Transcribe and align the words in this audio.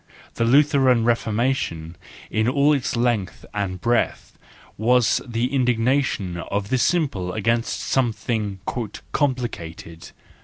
The 0.33 0.45
Lutheran 0.45 1.05
Reformation 1.05 1.95
in 2.31 2.49
all 2.49 2.73
its 2.73 2.95
length 2.95 3.45
and 3.53 3.79
breadth 3.79 4.35
was 4.75 5.21
the 5.27 5.53
indignation 5.53 6.37
of 6.37 6.69
the 6.69 6.79
simple 6.79 7.33
against 7.33 7.81
something" 7.81 8.61
complicated. 9.11 10.09